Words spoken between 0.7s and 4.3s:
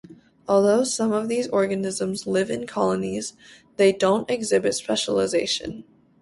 some of these organisms live in colonies, they don't